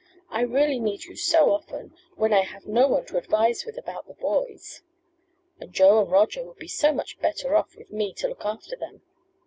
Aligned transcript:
I 0.31 0.41
really 0.41 0.79
need 0.79 1.03
you 1.03 1.15
so 1.15 1.51
often, 1.51 1.93
when 2.15 2.33
I 2.33 2.41
have 2.41 2.65
no 2.65 2.87
one 2.87 3.05
to 3.05 3.19
advise 3.19 3.65
with 3.65 3.77
about 3.77 4.07
the 4.07 4.15
boys. 4.15 4.81
And 5.59 5.71
Joe 5.71 6.01
and 6.01 6.09
Roger 6.09 6.43
would 6.43 6.57
be 6.57 6.67
so 6.67 6.91
much 6.91 7.19
better 7.19 7.55
off 7.55 7.75
with 7.77 7.91
me 7.91 8.11
to 8.15 8.27
look 8.27 8.43
after 8.43 8.75
them. 8.75 9.01
Mrs. 9.01 9.01